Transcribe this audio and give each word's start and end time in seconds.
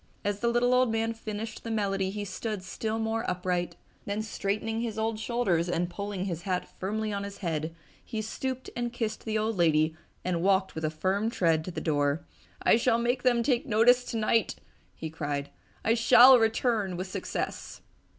As 0.25 0.39
the 0.39 0.47
little 0.47 0.73
old 0.73 0.91
man 0.91 1.13
finished 1.13 1.63
the 1.63 1.69
melody 1.69 2.09
he 2.09 2.25
stood 2.25 2.63
still 2.63 2.97
more 2.97 3.23
upright. 3.29 3.75
Then 4.05 4.23
straightening 4.23 4.81
his 4.81 4.97
old 4.97 5.19
shoulders 5.19 5.69
and 5.69 5.91
pulling 5.91 6.25
his 6.25 6.41
hat 6.41 6.67
firmly 6.79 7.13
on 7.13 7.23
his 7.23 7.37
head, 7.37 7.75
he 8.03 8.19
stooped 8.23 8.71
and 8.75 8.91
kissed 8.91 9.25
the 9.25 9.37
old 9.37 9.57
lady 9.57 9.95
and 10.25 10.41
walked 10.41 10.73
with 10.73 10.85
a 10.85 10.89
firm 10.89 11.29
tread 11.29 11.63
to 11.65 11.69
the 11.71 11.79
door. 11.81 12.25
"I 12.63 12.77
shall 12.77 12.97
make 12.97 13.21
them 13.21 13.43
take 13.43 13.67
notice 13.67 14.03
tonight!" 14.03 14.55
he 14.95 15.11
cried. 15.11 15.51
"I 15.85 15.93
shall 15.93 16.39
return 16.39 16.97
with 16.97 17.05
success!" 17.05 17.81